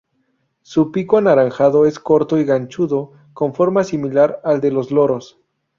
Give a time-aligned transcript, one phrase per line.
[0.63, 5.39] Su pico anaranjado es corto y ganchudo, con forma similar al de los loros.